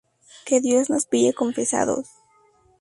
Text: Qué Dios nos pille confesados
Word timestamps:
Qué 0.45 0.61
Dios 0.61 0.89
nos 0.89 1.05
pille 1.05 1.31
confesados 1.31 2.07